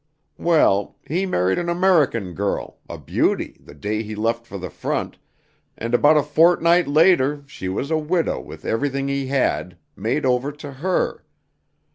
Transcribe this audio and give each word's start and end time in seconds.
Well, 0.39 0.97
he 1.05 1.27
married 1.27 1.59
an 1.59 1.69
American 1.69 2.33
girl, 2.33 2.79
a 2.89 2.97
beauty, 2.97 3.57
the 3.59 3.75
day 3.75 4.01
he 4.01 4.15
left 4.15 4.47
for 4.47 4.57
the 4.57 4.71
front, 4.71 5.19
and 5.77 5.93
about 5.93 6.17
a 6.17 6.23
fortnight 6.23 6.87
later 6.87 7.43
she 7.45 7.69
was 7.69 7.91
a 7.91 7.99
widow 7.99 8.41
with 8.41 8.65
everything 8.65 9.09
he 9.09 9.27
had, 9.27 9.77
made 9.95 10.25
over 10.25 10.51
to 10.53 10.71
her. 10.71 11.23